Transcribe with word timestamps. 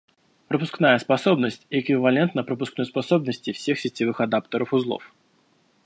Пропускная 0.47 0.97
способность 0.97 1.67
эквивалентна 1.69 2.41
пропускной 2.43 2.87
способности 2.87 3.51
всех 3.51 3.79
сетевых 3.79 4.19
адаптеров 4.19 4.73
узлов 4.73 5.13